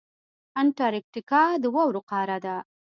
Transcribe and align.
انټارکټیکا 0.61 1.43
د 1.61 1.65
واورو 1.75 2.01
قاره 2.11 2.37
ده. 2.45 2.55